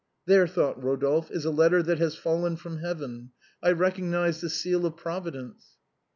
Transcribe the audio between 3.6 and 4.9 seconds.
I recognize the seal